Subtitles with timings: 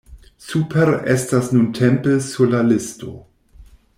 [0.45, 3.13] Super estas nuntempe sur la listo.